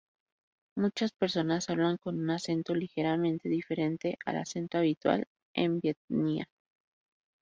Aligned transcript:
Muchas 0.75 1.11
personas 1.11 1.69
hablan 1.69 1.97
con 1.97 2.19
un 2.19 2.31
acento 2.31 2.73
ligeramente 2.73 3.47
diferente 3.49 4.17
al 4.25 4.37
acento 4.37 4.79
habitual 4.79 5.27
de 5.55 5.95
vientián. 6.09 6.47